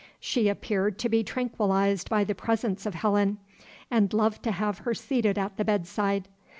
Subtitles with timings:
[0.19, 3.37] She appeared to be tranquillized by the presence of Helen,
[3.91, 6.27] and loved to have her seated at the bedside.